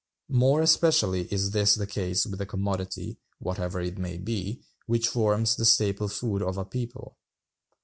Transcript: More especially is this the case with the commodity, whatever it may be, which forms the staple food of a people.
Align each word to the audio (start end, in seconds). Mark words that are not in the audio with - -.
More 0.31 0.61
especially 0.63 1.31
is 1.31 1.51
this 1.51 1.75
the 1.75 1.85
case 1.85 2.25
with 2.25 2.39
the 2.39 2.47
commodity, 2.47 3.19
whatever 3.37 3.79
it 3.79 3.99
may 3.99 4.17
be, 4.17 4.63
which 4.87 5.07
forms 5.09 5.55
the 5.55 5.63
staple 5.63 6.07
food 6.07 6.41
of 6.41 6.57
a 6.57 6.65
people. 6.65 7.17